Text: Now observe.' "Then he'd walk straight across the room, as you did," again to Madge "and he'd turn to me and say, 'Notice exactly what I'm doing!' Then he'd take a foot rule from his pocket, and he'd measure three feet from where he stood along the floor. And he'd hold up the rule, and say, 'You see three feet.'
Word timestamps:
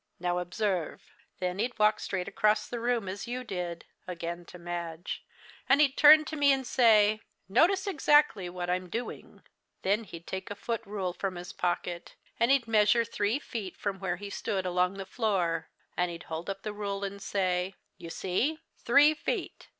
Now 0.19 0.39
observe.' 0.39 1.11
"Then 1.37 1.59
he'd 1.59 1.77
walk 1.77 1.99
straight 1.99 2.27
across 2.27 2.67
the 2.67 2.79
room, 2.79 3.07
as 3.07 3.27
you 3.27 3.43
did," 3.43 3.85
again 4.07 4.45
to 4.45 4.57
Madge 4.57 5.23
"and 5.69 5.79
he'd 5.79 5.95
turn 5.95 6.25
to 6.25 6.35
me 6.35 6.51
and 6.51 6.65
say, 6.65 7.21
'Notice 7.47 7.85
exactly 7.85 8.49
what 8.49 8.67
I'm 8.67 8.89
doing!' 8.89 9.43
Then 9.83 10.03
he'd 10.05 10.25
take 10.25 10.49
a 10.49 10.55
foot 10.55 10.81
rule 10.87 11.13
from 11.13 11.35
his 11.35 11.53
pocket, 11.53 12.15
and 12.39 12.49
he'd 12.49 12.67
measure 12.67 13.05
three 13.05 13.37
feet 13.37 13.77
from 13.77 13.99
where 13.99 14.15
he 14.15 14.31
stood 14.31 14.65
along 14.65 14.95
the 14.95 15.05
floor. 15.05 15.69
And 15.95 16.09
he'd 16.09 16.23
hold 16.23 16.49
up 16.49 16.63
the 16.63 16.73
rule, 16.73 17.03
and 17.03 17.21
say, 17.21 17.75
'You 17.99 18.09
see 18.09 18.59
three 18.79 19.13
feet.' 19.13 19.67